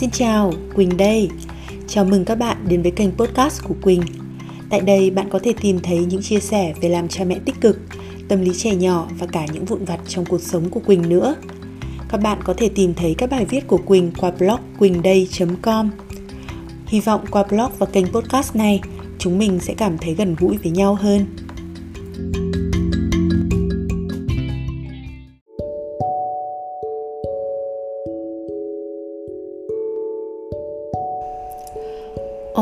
[0.00, 1.28] Xin chào, Quỳnh đây.
[1.88, 4.02] Chào mừng các bạn đến với kênh podcast của Quỳnh.
[4.70, 7.60] Tại đây bạn có thể tìm thấy những chia sẻ về làm cha mẹ tích
[7.60, 7.80] cực,
[8.28, 11.34] tâm lý trẻ nhỏ và cả những vụn vặt trong cuộc sống của Quỳnh nữa.
[12.08, 15.90] Các bạn có thể tìm thấy các bài viết của Quỳnh qua blog quỳnhday.com.
[16.86, 18.80] Hy vọng qua blog và kênh podcast này,
[19.18, 21.26] chúng mình sẽ cảm thấy gần gũi với nhau hơn.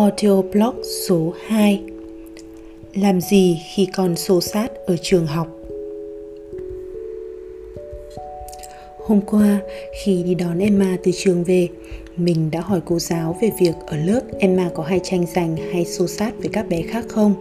[0.06, 0.74] Audio blog
[1.08, 1.82] số 2
[2.94, 5.48] Làm gì khi con xô sát ở trường học?
[9.06, 9.60] Hôm qua,
[10.02, 11.68] khi đi đón Emma từ trường về,
[12.16, 15.84] mình đã hỏi cô giáo về việc ở lớp Emma có hay tranh giành hay
[15.84, 17.34] xô sát với các bé khác không.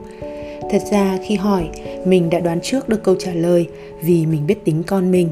[0.71, 1.69] Thật ra khi hỏi,
[2.05, 3.67] mình đã đoán trước được câu trả lời
[4.03, 5.29] vì mình biết tính con mình.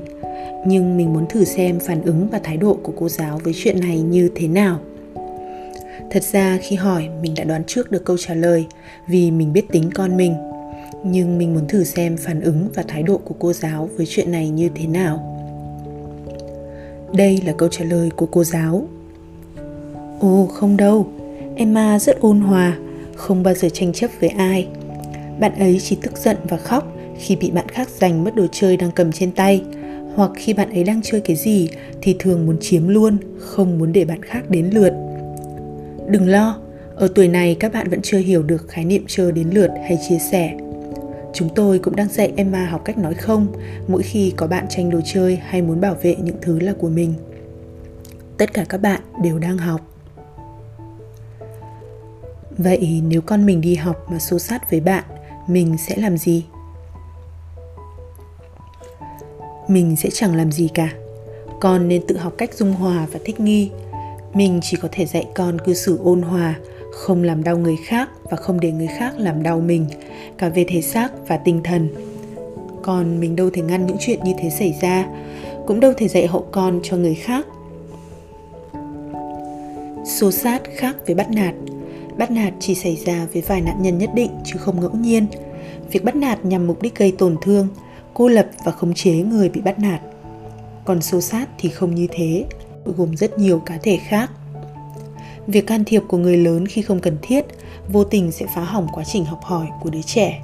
[0.67, 3.79] Nhưng mình muốn thử xem phản ứng và thái độ của cô giáo với chuyện
[3.79, 4.79] này như thế nào.
[6.13, 8.65] Thật ra khi hỏi mình đã đoán trước được câu trả lời
[9.07, 10.35] vì mình biết tính con mình.
[11.03, 14.31] Nhưng mình muốn thử xem phản ứng và thái độ của cô giáo với chuyện
[14.31, 15.39] này như thế nào.
[17.13, 18.87] Đây là câu trả lời của cô giáo.
[20.19, 21.07] Ồ không đâu,
[21.55, 22.77] Emma rất ôn hòa,
[23.15, 24.67] không bao giờ tranh chấp với ai.
[25.39, 28.77] Bạn ấy chỉ tức giận và khóc khi bị bạn khác giành mất đồ chơi
[28.77, 29.63] đang cầm trên tay
[30.15, 31.69] hoặc khi bạn ấy đang chơi cái gì
[32.01, 34.93] thì thường muốn chiếm luôn, không muốn để bạn khác đến lượt.
[36.07, 36.57] Đừng lo,
[36.95, 39.97] ở tuổi này các bạn vẫn chưa hiểu được khái niệm chờ đến lượt hay
[40.09, 40.57] chia sẻ.
[41.33, 43.47] Chúng tôi cũng đang dạy Emma học cách nói không
[43.87, 46.89] mỗi khi có bạn tranh đồ chơi hay muốn bảo vệ những thứ là của
[46.89, 47.13] mình.
[48.37, 49.81] Tất cả các bạn đều đang học.
[52.57, 55.03] Vậy nếu con mình đi học mà xô sát với bạn,
[55.47, 56.45] mình sẽ làm gì?
[59.67, 60.93] Mình sẽ chẳng làm gì cả.
[61.59, 63.71] Con nên tự học cách dung hòa và thích nghi
[64.33, 66.55] mình chỉ có thể dạy con cư xử ôn hòa,
[66.91, 69.85] không làm đau người khác và không để người khác làm đau mình,
[70.37, 71.89] cả về thể xác và tinh thần.
[72.81, 75.05] Còn mình đâu thể ngăn những chuyện như thế xảy ra,
[75.67, 77.47] cũng đâu thể dạy hậu con cho người khác.
[80.05, 81.53] Xô sát khác với bắt nạt.
[82.17, 85.25] Bắt nạt chỉ xảy ra với vài nạn nhân nhất định chứ không ngẫu nhiên.
[85.91, 87.67] Việc bắt nạt nhằm mục đích gây tổn thương,
[88.13, 90.01] cô lập và khống chế người bị bắt nạt.
[90.85, 92.45] Còn xô sát thì không như thế
[92.85, 94.31] gồm rất nhiều cá thể khác.
[95.47, 97.45] Việc can thiệp của người lớn khi không cần thiết,
[97.89, 100.43] vô tình sẽ phá hỏng quá trình học hỏi của đứa trẻ.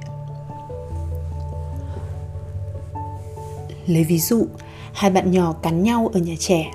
[3.86, 4.46] Lấy ví dụ,
[4.92, 6.70] hai bạn nhỏ cắn nhau ở nhà trẻ.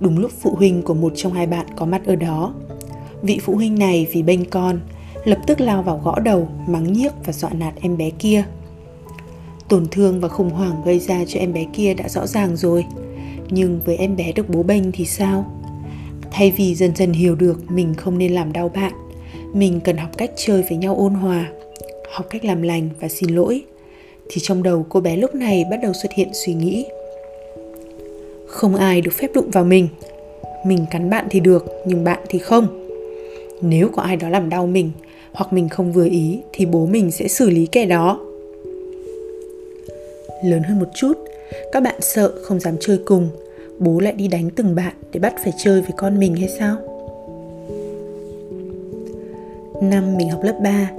[0.00, 2.54] Đúng lúc phụ huynh của một trong hai bạn có mặt ở đó,
[3.22, 4.80] vị phụ huynh này vì bênh con,
[5.24, 8.44] lập tức lao vào gõ đầu, mắng nhiếc và dọa nạt em bé kia
[9.68, 12.84] tổn thương và khủng hoảng gây ra cho em bé kia đã rõ ràng rồi.
[13.50, 15.60] Nhưng với em bé được bố bênh thì sao?
[16.30, 18.92] Thay vì dần dần hiểu được mình không nên làm đau bạn,
[19.52, 21.50] mình cần học cách chơi với nhau ôn hòa,
[22.12, 23.62] học cách làm lành và xin lỗi,
[24.28, 26.86] thì trong đầu cô bé lúc này bắt đầu xuất hiện suy nghĩ.
[28.46, 29.88] Không ai được phép đụng vào mình
[30.64, 32.88] mình cắn bạn thì được nhưng bạn thì không.
[33.60, 34.90] Nếu có ai đó làm đau mình
[35.32, 38.23] hoặc mình không vừa ý thì bố mình sẽ xử lý kẻ đó
[40.44, 41.18] lớn hơn một chút.
[41.72, 43.28] Các bạn sợ không dám chơi cùng.
[43.78, 46.76] Bố lại đi đánh từng bạn để bắt phải chơi với con mình hay sao?
[49.82, 50.90] Năm mình học lớp 3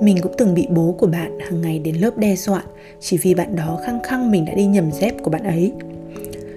[0.00, 2.62] mình cũng từng bị bố của bạn hàng ngày đến lớp đe dọa
[3.00, 5.72] chỉ vì bạn đó khăng khăng mình đã đi nhầm dép của bạn ấy.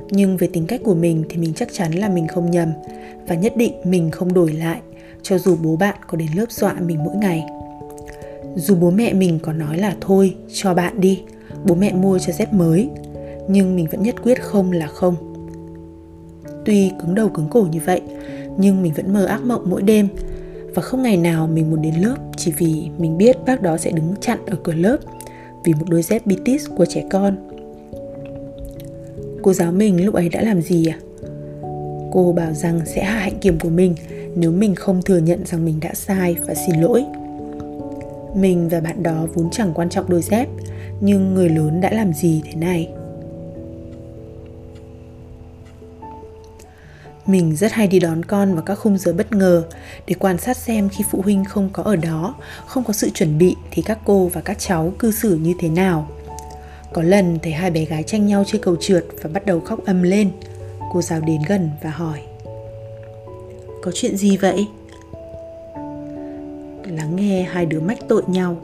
[0.10, 2.70] Nhưng về tính cách của mình thì mình chắc chắn là mình không nhầm
[3.28, 4.82] và nhất định mình không đổi lại
[5.22, 7.46] cho dù bố bạn có đến lớp dọa mình mỗi ngày.
[8.56, 11.24] Dù bố mẹ mình có nói là thôi, cho bạn đi
[11.66, 12.90] bố mẹ mua cho dép mới,
[13.48, 15.16] nhưng mình vẫn nhất quyết không là không.
[16.66, 18.02] Tuy cứng đầu cứng cổ như vậy,
[18.58, 20.08] nhưng mình vẫn mơ ác mộng mỗi đêm,
[20.76, 23.92] và không ngày nào mình muốn đến lớp chỉ vì mình biết bác đó sẽ
[23.92, 24.98] đứng chặn ở cửa lớp
[25.64, 27.36] vì một đôi dép bitis của trẻ con.
[29.42, 31.00] Cô giáo mình lúc ấy đã làm gì à?
[32.12, 33.96] Cô bảo rằng sẽ hạ hạnh kiểm của mình
[34.36, 37.06] nếu mình không thừa nhận rằng mình đã sai và xin lỗi.
[38.36, 40.48] Mình và bạn đó vốn chẳng quan trọng đôi dép
[41.02, 42.90] nhưng người lớn đã làm gì thế này
[47.28, 49.64] Mình rất hay đi đón con vào các khung giờ bất ngờ
[50.08, 52.36] để quan sát xem khi phụ huynh không có ở đó,
[52.66, 55.70] không có sự chuẩn bị thì các cô và các cháu cư xử như thế
[55.70, 56.08] nào.
[56.94, 59.86] Có lần thấy hai bé gái tranh nhau chơi cầu trượt và bắt đầu khóc
[59.86, 60.32] ầm lên.
[60.94, 62.20] Cô giáo đến gần và hỏi
[63.84, 64.68] Có chuyện gì vậy?
[66.88, 68.58] Lắng nghe hai đứa mách tội nhau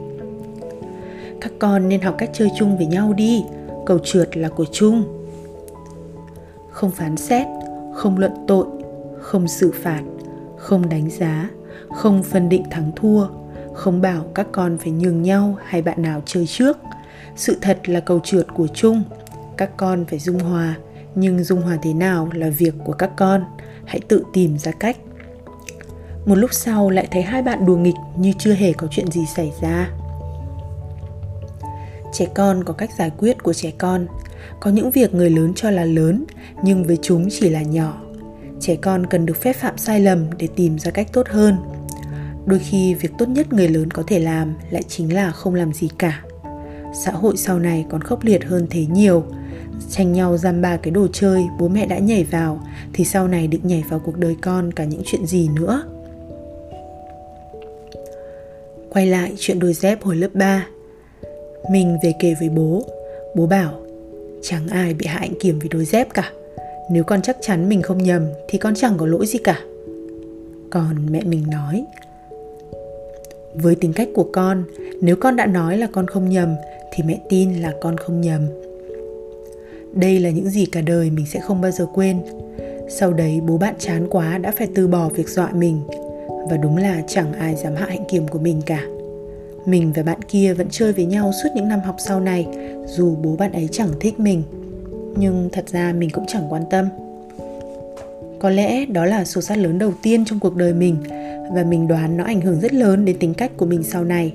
[1.44, 3.44] các con nên học cách chơi chung với nhau đi.
[3.86, 5.04] Cầu trượt là của chung.
[6.70, 7.46] Không phán xét,
[7.94, 8.66] không luận tội,
[9.20, 10.02] không xử phạt,
[10.56, 11.50] không đánh giá,
[11.94, 13.26] không phân định thắng thua,
[13.74, 16.78] không bảo các con phải nhường nhau hay bạn nào chơi trước.
[17.36, 19.02] Sự thật là cầu trượt của chung.
[19.56, 20.74] Các con phải dung hòa,
[21.14, 23.44] nhưng dung hòa thế nào là việc của các con.
[23.84, 24.96] Hãy tự tìm ra cách.
[26.26, 29.26] Một lúc sau lại thấy hai bạn đùa nghịch như chưa hề có chuyện gì
[29.36, 29.90] xảy ra
[32.14, 34.06] trẻ con có cách giải quyết của trẻ con.
[34.60, 36.24] Có những việc người lớn cho là lớn,
[36.62, 38.00] nhưng với chúng chỉ là nhỏ.
[38.60, 41.56] Trẻ con cần được phép phạm sai lầm để tìm ra cách tốt hơn.
[42.46, 45.72] Đôi khi, việc tốt nhất người lớn có thể làm lại chính là không làm
[45.72, 46.22] gì cả.
[47.04, 49.24] Xã hội sau này còn khốc liệt hơn thế nhiều.
[49.90, 52.60] Tranh nhau giam ba cái đồ chơi bố mẹ đã nhảy vào,
[52.92, 55.82] thì sau này định nhảy vào cuộc đời con cả những chuyện gì nữa?
[58.90, 60.66] Quay lại chuyện đôi dép hồi lớp 3
[61.70, 62.82] mình về kể với bố.
[63.34, 63.72] Bố bảo,
[64.42, 66.32] chẳng ai bị hạ anh kiểm vì đôi dép cả.
[66.90, 69.60] Nếu con chắc chắn mình không nhầm, thì con chẳng có lỗi gì cả.
[70.70, 71.84] Còn mẹ mình nói,
[73.54, 74.64] với tính cách của con,
[75.00, 76.54] nếu con đã nói là con không nhầm,
[76.92, 78.46] thì mẹ tin là con không nhầm.
[79.94, 82.22] Đây là những gì cả đời mình sẽ không bao giờ quên.
[82.88, 85.80] Sau đấy, bố bạn chán quá đã phải từ bỏ việc dọa mình.
[86.50, 88.86] Và đúng là chẳng ai dám hạ hạnh kiểm của mình cả
[89.66, 92.46] mình và bạn kia vẫn chơi với nhau suốt những năm học sau này,
[92.86, 94.42] dù bố bạn ấy chẳng thích mình.
[95.16, 96.88] Nhưng thật ra mình cũng chẳng quan tâm.
[98.38, 100.96] Có lẽ đó là số sát lớn đầu tiên trong cuộc đời mình,
[101.54, 104.32] và mình đoán nó ảnh hưởng rất lớn đến tính cách của mình sau này.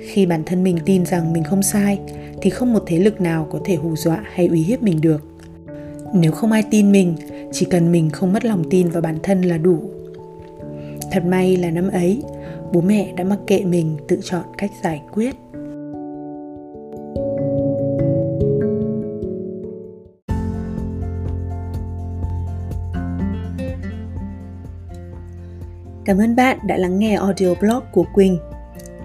[0.00, 1.98] Khi bản thân mình tin rằng mình không sai,
[2.42, 5.22] thì không một thế lực nào có thể hù dọa hay uy hiếp mình được.
[6.14, 7.16] Nếu không ai tin mình,
[7.52, 9.78] chỉ cần mình không mất lòng tin vào bản thân là đủ.
[11.12, 12.22] Thật may là năm ấy
[12.72, 15.36] bố mẹ đã mặc kệ mình tự chọn cách giải quyết
[26.06, 28.38] Cảm ơn bạn đã lắng nghe audio blog của Quỳnh.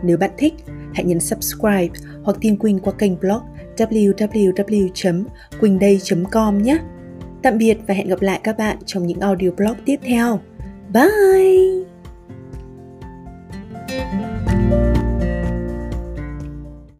[0.03, 0.53] Nếu bạn thích,
[0.93, 1.89] hãy nhấn subscribe
[2.23, 3.41] hoặc tìm Quỳnh qua kênh blog
[3.77, 6.77] www.quỳnhday.com nhé.
[7.43, 10.39] Tạm biệt và hẹn gặp lại các bạn trong những audio blog tiếp theo.
[10.93, 11.90] Bye!